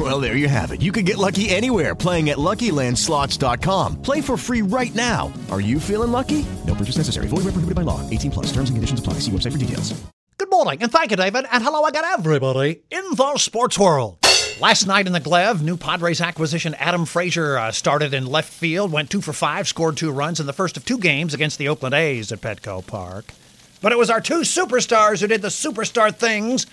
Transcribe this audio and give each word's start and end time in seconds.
Well, 0.00 0.18
there 0.18 0.34
you 0.34 0.48
have 0.48 0.72
it. 0.72 0.80
You 0.80 0.92
can 0.92 1.04
get 1.04 1.18
lucky 1.18 1.50
anywhere 1.50 1.94
playing 1.94 2.30
at 2.30 2.38
LuckyLandSlots.com. 2.38 4.00
Play 4.00 4.22
for 4.22 4.38
free 4.38 4.62
right 4.62 4.94
now. 4.94 5.30
Are 5.50 5.60
you 5.60 5.78
feeling 5.78 6.10
lucky? 6.10 6.46
No 6.66 6.74
purchase 6.74 6.96
necessary. 6.96 7.26
Void 7.26 7.44
where 7.44 7.52
prohibited 7.52 7.74
by 7.74 7.82
law. 7.82 8.00
18 8.08 8.30
plus. 8.30 8.46
Terms 8.46 8.70
and 8.70 8.78
conditions 8.78 8.98
apply. 8.98 9.14
See 9.20 9.30
website 9.30 9.52
for 9.52 9.58
details. 9.58 9.92
Good 10.38 10.50
morning, 10.50 10.82
and 10.82 10.90
thank 10.90 11.10
you, 11.10 11.18
David, 11.18 11.44
and 11.52 11.62
hello 11.62 11.84
again, 11.84 12.04
everybody 12.06 12.80
in 12.90 13.04
the 13.14 13.36
sports 13.36 13.78
world. 13.78 14.16
Last 14.58 14.86
night 14.86 15.06
in 15.06 15.12
the 15.12 15.20
Glev, 15.20 15.60
new 15.60 15.76
Padres 15.76 16.22
acquisition 16.22 16.74
Adam 16.76 17.04
Frazier 17.04 17.58
uh, 17.58 17.70
started 17.70 18.14
in 18.14 18.24
left 18.24 18.50
field, 18.50 18.90
went 18.90 19.10
two 19.10 19.20
for 19.20 19.34
five, 19.34 19.68
scored 19.68 19.98
two 19.98 20.10
runs 20.10 20.40
in 20.40 20.46
the 20.46 20.54
first 20.54 20.78
of 20.78 20.86
two 20.86 20.96
games 20.96 21.34
against 21.34 21.58
the 21.58 21.68
Oakland 21.68 21.94
A's 21.94 22.32
at 22.32 22.40
Petco 22.40 22.86
Park. 22.86 23.34
But 23.82 23.92
it 23.92 23.98
was 23.98 24.08
our 24.08 24.22
two 24.22 24.40
superstars 24.40 25.20
who 25.20 25.26
did 25.26 25.42
the 25.42 25.48
superstar 25.48 26.14
things. 26.14 26.66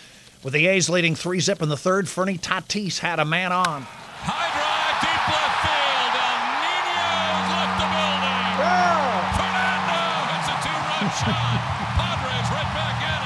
With 0.43 0.53
the 0.53 0.67
A's 0.67 0.89
leading 0.89 1.15
three 1.15 1.39
zip 1.39 1.61
in 1.61 1.69
the 1.69 1.77
third, 1.77 2.07
Fernie 2.07 2.37
Tatis 2.37 2.99
had 2.99 3.19
a 3.19 3.25
man 3.25 3.51
on. 3.51 3.81
High 3.83 4.53
drive, 4.53 5.01
deep 5.01 5.23
left 5.27 5.57
field, 5.65 6.13
and 6.13 6.41
Nino's 6.61 7.49
left 7.57 7.75
the 7.81 7.89
building. 7.91 8.53
Fernando 9.33 10.29
hits 10.31 10.47
a 10.47 10.57
two-run 10.61 11.09
shot. 11.17 11.57
Padres 11.97 12.49
right 12.53 12.71
back 12.77 12.97
in 13.01 13.19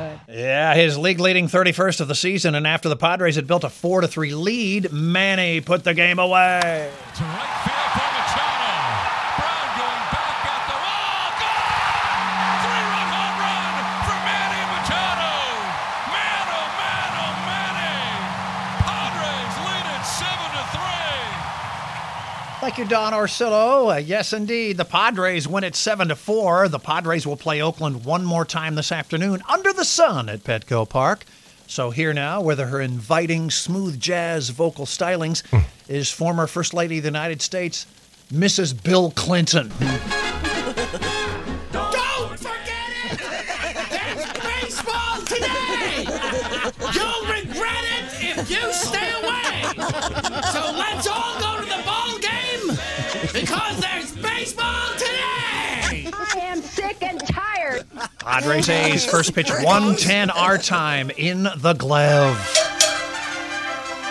it. 0.00 0.40
Yeah, 0.40 0.74
his 0.74 0.96
league 0.98 1.20
leading 1.20 1.48
31st 1.48 2.00
of 2.00 2.08
the 2.08 2.14
season, 2.14 2.54
and 2.54 2.66
after 2.66 2.88
the 2.88 2.96
Padres 2.96 3.36
had 3.36 3.46
built 3.46 3.62
a 3.62 3.70
4 3.70 4.00
to 4.00 4.08
3 4.08 4.34
lead, 4.34 4.90
Manny 4.90 5.60
put 5.60 5.84
the 5.84 5.94
game 5.94 6.18
away. 6.18 6.90
To 7.16 7.22
right 7.22 7.62
field 7.64 7.73
Thank 22.74 22.90
you, 22.90 22.96
Don 22.96 23.12
Orsillo. 23.12 23.94
Uh, 23.94 23.98
yes, 23.98 24.32
indeed. 24.32 24.78
The 24.78 24.84
Padres 24.84 25.46
win 25.46 25.62
it 25.62 25.76
7 25.76 26.08
to 26.08 26.16
4. 26.16 26.66
The 26.66 26.80
Padres 26.80 27.24
will 27.24 27.36
play 27.36 27.62
Oakland 27.62 28.04
one 28.04 28.24
more 28.24 28.44
time 28.44 28.74
this 28.74 28.90
afternoon 28.90 29.42
under 29.48 29.72
the 29.72 29.84
sun 29.84 30.28
at 30.28 30.42
Petco 30.42 30.88
Park. 30.88 31.24
So, 31.68 31.90
here 31.90 32.12
now, 32.12 32.40
with 32.40 32.58
her 32.58 32.80
inviting, 32.80 33.52
smooth 33.52 34.00
jazz 34.00 34.48
vocal 34.50 34.86
stylings, 34.86 35.44
is 35.86 36.10
former 36.10 36.48
First 36.48 36.74
Lady 36.74 36.96
of 36.96 37.04
the 37.04 37.10
United 37.10 37.42
States, 37.42 37.86
Mrs. 38.32 38.82
Bill 38.82 39.12
Clinton. 39.12 39.68
Don't 41.70 42.36
forget 42.36 42.90
it! 43.04 43.20
There's 43.88 44.32
baseball 44.42 45.20
today! 45.20 46.06
You'll 46.92 47.24
regret 47.32 47.84
it 47.84 48.36
if 48.36 48.50
you 48.50 48.72
stay 48.72 49.12
away! 49.22 49.62
So 50.50 50.72
let's 50.76 51.06
all 51.06 51.38
go 51.38 51.43
baseball 54.44 54.92
today! 54.98 56.10
I 56.12 56.34
am 56.36 56.60
sick 56.60 56.98
and 57.00 57.18
tired. 57.26 57.86
Padres 58.18 58.68
A's 58.68 59.06
first 59.06 59.34
pitch 59.34 59.48
110 59.48 60.28
our 60.28 60.58
time 60.58 61.10
in 61.16 61.44
the 61.44 61.72
glove. 61.72 62.36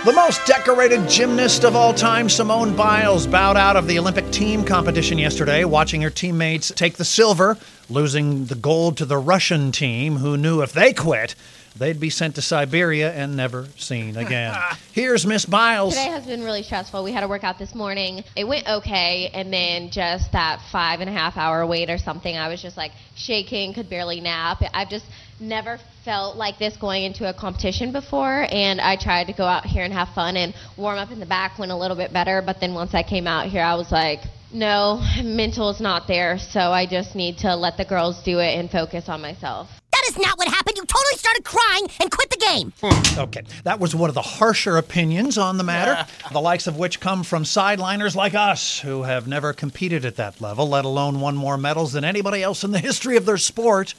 The 0.05 0.11
most 0.11 0.43
decorated 0.47 1.07
gymnast 1.07 1.63
of 1.63 1.75
all 1.75 1.93
time, 1.93 2.29
Simone 2.29 2.75
Biles, 2.75 3.27
bowed 3.27 3.57
out 3.57 3.75
of 3.75 3.85
the 3.85 3.99
Olympic 3.99 4.31
team 4.31 4.65
competition 4.65 5.19
yesterday, 5.19 5.65
watching 5.65 6.01
her 6.01 6.09
teammates 6.09 6.71
take 6.75 6.95
the 6.95 7.05
silver, 7.05 7.55
losing 7.87 8.45
the 8.45 8.55
gold 8.55 8.97
to 8.97 9.05
the 9.05 9.19
Russian 9.19 9.71
team, 9.71 10.15
who 10.15 10.35
knew 10.35 10.63
if 10.63 10.73
they 10.73 10.93
quit, 10.93 11.35
they'd 11.77 11.99
be 11.99 12.09
sent 12.09 12.35
to 12.35 12.41
Siberia 12.41 13.11
and 13.13 13.35
never 13.35 13.67
seen 13.77 14.17
again. 14.17 14.55
Here's 14.91 15.25
Miss 15.25 15.45
Biles. 15.45 15.93
Today 15.93 16.09
has 16.09 16.25
been 16.25 16.43
really 16.43 16.63
stressful. 16.63 17.03
We 17.03 17.11
had 17.11 17.23
a 17.23 17.27
workout 17.27 17.59
this 17.59 17.73
morning. 17.73 18.23
It 18.35 18.47
went 18.47 18.67
okay, 18.67 19.29
and 19.33 19.51
then 19.51 19.89
just 19.89 20.31
that 20.31 20.61
five 20.71 20.99
and 20.99 21.09
a 21.09 21.13
half 21.13 21.37
hour 21.37 21.65
wait 21.65 21.89
or 21.89 21.97
something, 21.97 22.35
I 22.35 22.47
was 22.47 22.61
just 22.61 22.77
like 22.77 22.91
shaking, 23.15 23.73
could 23.73 23.89
barely 23.89 24.21
nap. 24.21 24.61
I've 24.73 24.89
just 24.89 25.05
never 25.39 25.79
felt 26.05 26.37
like 26.37 26.59
this 26.59 26.77
going 26.77 27.03
into 27.03 27.29
a 27.29 27.33
competition 27.33 27.91
before, 27.91 28.47
and 28.49 28.79
I 28.79 28.95
tried 28.95 29.25
to 29.25 29.33
go 29.33 29.45
out 29.45 29.65
here 29.65 29.83
and 29.83 29.93
have 29.93 30.09
fun 30.09 30.37
and 30.37 30.53
warm 30.77 30.97
up 30.97 31.11
in 31.11 31.19
the 31.19 31.25
back 31.25 31.57
went 31.57 31.71
a 31.71 31.77
little 31.77 31.97
bit 31.97 32.13
better, 32.13 32.41
but 32.45 32.59
then 32.59 32.73
once 32.73 32.93
I 32.93 33.03
came 33.03 33.27
out 33.27 33.47
here, 33.47 33.63
I 33.63 33.75
was 33.75 33.91
like, 33.91 34.19
no, 34.53 35.01
mental 35.23 35.71
is 35.71 35.81
not 35.81 36.07
there, 36.07 36.37
so 36.37 36.59
I 36.59 36.85
just 36.85 37.15
need 37.15 37.39
to 37.39 37.55
let 37.55 37.77
the 37.77 37.85
girls 37.85 38.21
do 38.23 38.39
it 38.39 38.59
and 38.59 38.69
focus 38.69 39.09
on 39.09 39.21
myself. 39.21 39.67
Is 40.13 40.19
not 40.19 40.37
what 40.37 40.47
happened. 40.47 40.77
You 40.77 40.85
totally 40.85 41.15
started 41.15 41.43
crying 41.43 41.87
and 41.99 42.11
quit 42.11 42.29
the 42.29 42.37
game. 42.37 42.71
Hmm. 42.83 43.19
Okay, 43.19 43.41
that 43.63 43.79
was 43.79 43.95
one 43.95 44.09
of 44.09 44.13
the 44.13 44.21
harsher 44.21 44.77
opinions 44.77 45.39
on 45.39 45.57
the 45.57 45.63
matter, 45.63 46.05
the 46.31 46.39
likes 46.39 46.67
of 46.67 46.77
which 46.77 46.99
come 46.99 47.23
from 47.23 47.45
sideliners 47.45 48.15
like 48.15 48.35
us, 48.35 48.79
who 48.81 49.03
have 49.03 49.27
never 49.27 49.53
competed 49.53 50.05
at 50.05 50.17
that 50.17 50.39
level, 50.39 50.69
let 50.69 50.85
alone 50.85 51.19
won 51.19 51.35
more 51.35 51.57
medals 51.57 51.93
than 51.93 52.03
anybody 52.03 52.43
else 52.43 52.63
in 52.63 52.69
the 52.69 52.79
history 52.79 53.17
of 53.17 53.25
their 53.25 53.39
sport. 53.39 53.95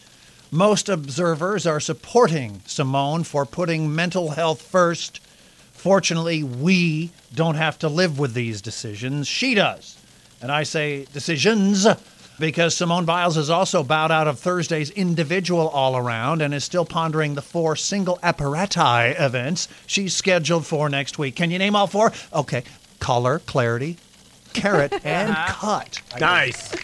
Most 0.52 0.88
observers 0.88 1.66
are 1.66 1.80
supporting 1.80 2.62
Simone 2.64 3.24
for 3.24 3.44
putting 3.44 3.92
mental 3.92 4.30
health 4.30 4.62
first. 4.62 5.18
Fortunately, 5.72 6.44
we 6.44 7.10
don't 7.34 7.56
have 7.56 7.76
to 7.80 7.88
live 7.88 8.20
with 8.20 8.34
these 8.34 8.62
decisions. 8.62 9.26
She 9.26 9.56
does. 9.56 9.98
And 10.40 10.52
I 10.52 10.62
say 10.62 11.06
decisions 11.12 11.88
because 12.38 12.76
Simone 12.76 13.04
Biles 13.04 13.36
has 13.36 13.50
also 13.50 13.82
bowed 13.82 14.10
out 14.10 14.26
of 14.26 14.38
Thursday's 14.38 14.90
individual 14.90 15.68
all 15.68 15.96
around 15.96 16.42
and 16.42 16.52
is 16.52 16.64
still 16.64 16.84
pondering 16.84 17.34
the 17.34 17.42
four 17.42 17.76
single 17.76 18.18
apparati 18.22 19.18
events 19.20 19.68
she's 19.86 20.14
scheduled 20.14 20.66
for 20.66 20.88
next 20.88 21.18
week. 21.18 21.36
Can 21.36 21.50
you 21.50 21.58
name 21.58 21.76
all 21.76 21.86
four? 21.86 22.12
Okay. 22.32 22.64
Color, 22.98 23.40
clarity, 23.40 23.98
carrot, 24.52 24.94
and 25.04 25.34
cut. 25.48 26.00
Nice. 26.18 26.74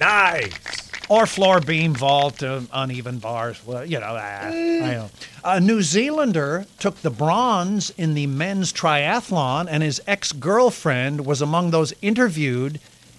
Nice. 0.00 0.90
Or 1.08 1.26
floor 1.26 1.60
beam 1.60 1.92
vault, 1.92 2.40
uh, 2.40 2.60
uneven 2.72 3.18
bars. 3.18 3.60
Well, 3.66 3.84
you 3.84 3.98
know, 3.98 4.16
ah, 4.16 4.46
I 4.46 4.50
know. 4.52 5.10
A 5.42 5.60
New 5.60 5.82
Zealander 5.82 6.66
took 6.78 7.02
the 7.02 7.10
bronze 7.10 7.90
in 7.90 8.14
the 8.14 8.28
men's 8.28 8.72
triathlon, 8.72 9.66
and 9.68 9.82
his 9.82 10.00
ex 10.06 10.30
girlfriend 10.30 11.26
was 11.26 11.42
among 11.42 11.70
those 11.70 11.92
interviewed 12.00 12.78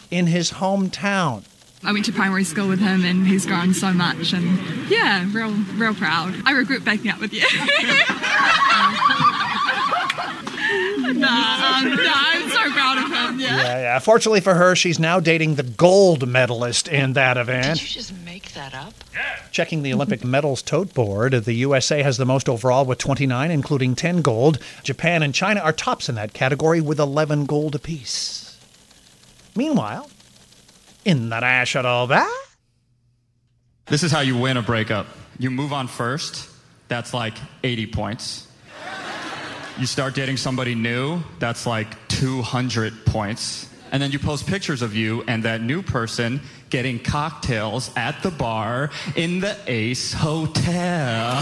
in 0.09 0.27
his 0.27 0.51
hometown. 0.53 1.43
I 1.83 1.91
went 1.91 2.05
to 2.05 2.11
primary 2.11 2.43
school 2.43 2.67
with 2.67 2.79
him 2.79 3.03
and 3.03 3.25
he's 3.25 3.45
grown 3.45 3.73
so 3.73 3.91
much 3.91 4.33
and 4.33 4.59
yeah, 4.89 5.27
real 5.31 5.51
real 5.75 5.95
proud. 5.95 6.35
I 6.45 6.51
regret 6.51 6.85
backing 6.85 7.09
up 7.09 7.19
with 7.19 7.33
you. 7.33 7.41
nah, 11.19 11.77
um, 11.77 11.95
nah, 11.95 12.13
I'm 12.13 12.49
so 12.49 12.71
proud 12.71 12.97
of 12.99 13.05
him, 13.05 13.39
yeah. 13.39 13.57
Yeah, 13.57 13.79
yeah. 13.79 13.99
Fortunately 13.99 14.41
for 14.41 14.53
her, 14.53 14.75
she's 14.75 14.99
now 14.99 15.19
dating 15.19 15.55
the 15.55 15.63
gold 15.63 16.27
medalist 16.27 16.87
in 16.87 17.13
that 17.13 17.37
event. 17.37 17.79
Did 17.79 17.81
you 17.81 17.87
just 17.87 18.13
make 18.25 18.53
that 18.53 18.75
up? 18.75 18.93
Yeah. 19.13 19.39
Checking 19.51 19.81
the 19.81 19.93
Olympic 19.93 20.23
medals 20.23 20.61
tote 20.61 20.93
board, 20.93 21.33
the 21.33 21.53
USA 21.53 22.03
has 22.03 22.17
the 22.17 22.25
most 22.25 22.47
overall 22.47 22.85
with 22.85 22.99
29, 22.99 23.49
including 23.49 23.95
10 23.95 24.21
gold. 24.21 24.59
Japan 24.83 25.23
and 25.23 25.33
China 25.33 25.61
are 25.61 25.73
tops 25.73 26.09
in 26.09 26.15
that 26.15 26.33
category 26.33 26.79
with 26.79 26.99
11 26.99 27.45
gold 27.45 27.73
apiece. 27.73 28.59
Meanwhile, 29.55 30.09
in 31.05 31.29
the 31.29 31.39
national 31.39 32.07
that 32.07 32.31
This 33.85 34.03
is 34.03 34.11
how 34.11 34.21
you 34.21 34.37
win 34.37 34.57
a 34.57 34.61
breakup. 34.61 35.07
You 35.39 35.49
move 35.49 35.73
on 35.73 35.87
first, 35.87 36.49
that's 36.87 37.13
like 37.13 37.33
80 37.63 37.87
points. 37.87 38.47
You 39.79 39.85
start 39.87 40.13
dating 40.13 40.37
somebody 40.37 40.75
new, 40.75 41.21
that's 41.39 41.65
like 41.65 41.87
200 42.09 43.05
points. 43.05 43.67
And 43.91 44.01
then 44.01 44.11
you 44.11 44.19
post 44.19 44.47
pictures 44.47 44.81
of 44.81 44.95
you 44.95 45.23
and 45.27 45.43
that 45.43 45.61
new 45.61 45.81
person 45.81 46.41
getting 46.69 46.99
cocktails 46.99 47.91
at 47.97 48.21
the 48.23 48.31
bar 48.31 48.89
in 49.15 49.39
the 49.39 49.57
Ace 49.67 50.13
Hotel. 50.13 51.41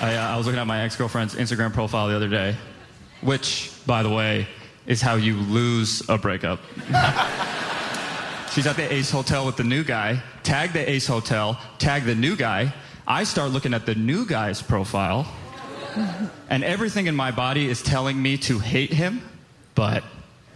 I, 0.00 0.14
uh, 0.14 0.34
I 0.34 0.36
was 0.36 0.46
looking 0.46 0.60
at 0.60 0.66
my 0.66 0.82
ex 0.82 0.96
girlfriend's 0.96 1.34
Instagram 1.34 1.72
profile 1.72 2.08
the 2.08 2.14
other 2.16 2.28
day, 2.28 2.54
which, 3.20 3.72
by 3.86 4.02
the 4.02 4.10
way, 4.10 4.46
is 4.86 5.02
how 5.02 5.16
you 5.16 5.36
lose 5.36 6.08
a 6.08 6.16
breakup. 6.16 6.60
She's 8.52 8.66
at 8.66 8.76
the 8.76 8.92
Ace 8.92 9.10
Hotel 9.10 9.46
with 9.46 9.56
the 9.56 9.64
new 9.64 9.84
guy. 9.84 10.22
Tag 10.42 10.72
the 10.72 10.88
Ace 10.90 11.06
Hotel, 11.06 11.60
tag 11.78 12.04
the 12.04 12.14
new 12.14 12.36
guy. 12.36 12.72
I 13.06 13.24
start 13.24 13.50
looking 13.50 13.74
at 13.74 13.86
the 13.86 13.94
new 13.94 14.26
guy's 14.26 14.60
profile, 14.60 15.26
and 16.50 16.64
everything 16.64 17.06
in 17.06 17.14
my 17.14 17.30
body 17.30 17.68
is 17.68 17.82
telling 17.82 18.20
me 18.20 18.36
to 18.38 18.58
hate 18.58 18.92
him, 18.92 19.22
but 19.74 20.04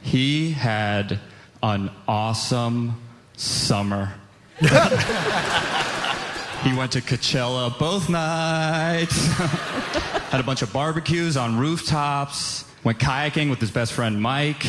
he 0.01 0.51
had 0.51 1.21
an 1.63 1.91
awesome 2.09 3.01
summer. 3.37 4.13
He 6.63 6.73
went 6.73 6.93
to 6.93 7.01
Coachella 7.01 7.77
both 7.77 8.09
nights. 8.09 9.27
Had 10.31 10.41
a 10.41 10.45
bunch 10.45 10.63
of 10.63 10.73
barbecues 10.73 11.37
on 11.37 11.59
rooftops. 11.59 12.65
Went 12.85 13.01
kayaking 13.01 13.51
with 13.51 13.61
his 13.61 13.73
best 13.73 13.93
friend 13.93 14.23
Mike. 14.23 14.65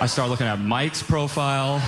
I 0.00 0.06
started 0.06 0.30
looking 0.30 0.46
at 0.46 0.60
Mike's 0.60 1.02
profile. 1.02 1.78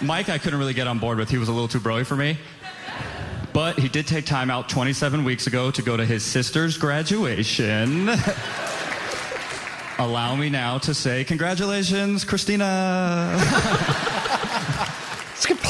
Mike, 0.00 0.28
I 0.28 0.38
couldn't 0.38 0.58
really 0.58 0.74
get 0.74 0.86
on 0.86 0.98
board 0.98 1.18
with. 1.18 1.28
He 1.28 1.38
was 1.38 1.48
a 1.48 1.52
little 1.52 1.66
too 1.68 1.80
broy 1.80 2.06
for 2.06 2.14
me. 2.14 2.38
But 3.52 3.78
he 3.78 3.88
did 3.88 4.06
take 4.06 4.24
time 4.24 4.50
out 4.50 4.68
27 4.68 5.24
weeks 5.24 5.48
ago 5.48 5.70
to 5.72 5.82
go 5.82 5.96
to 5.96 6.04
his 6.04 6.24
sister's 6.24 6.78
graduation. 6.78 8.08
Allow 9.98 10.36
me 10.36 10.48
now 10.48 10.78
to 10.78 10.94
say 10.94 11.24
congratulations, 11.24 12.24
Christina. 12.24 13.36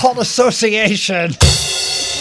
Paul 0.01 0.21
Association. 0.21 1.33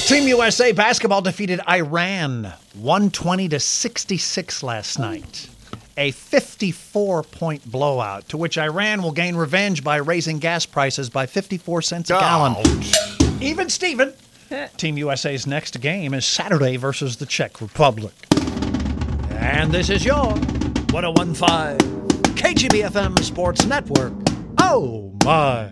Team 0.08 0.28
USA 0.30 0.72
basketball 0.72 1.22
defeated 1.22 1.60
Iran 1.70 2.54
120 2.74 3.50
to 3.50 3.60
66 3.60 4.64
last 4.64 4.98
night. 4.98 5.48
A 6.00 6.12
54 6.12 7.24
point 7.24 7.70
blowout 7.70 8.30
to 8.30 8.38
which 8.38 8.58
Iran 8.58 9.02
will 9.02 9.12
gain 9.12 9.36
revenge 9.36 9.84
by 9.84 9.96
raising 9.96 10.38
gas 10.38 10.66
prices 10.68 11.10
by 11.10 11.26
54 11.26 11.82
cents 11.82 12.12
a 12.12 12.14
gallon. 12.14 12.56
Even 13.42 13.68
Steven. 13.68 14.14
Team 14.78 14.98
USA's 15.00 15.48
next 15.48 15.82
game 15.82 16.14
is 16.14 16.24
Saturday 16.24 16.78
versus 16.78 17.18
the 17.18 17.26
Czech 17.26 17.60
Republic. 17.62 18.14
And 19.32 19.72
this 19.72 19.90
is 19.90 20.06
your 20.06 20.34
1015 20.92 21.78
KGBFM 22.36 23.20
Sports 23.24 23.66
Network. 23.66 24.14
Oh 24.60 25.16
my. 25.26 25.72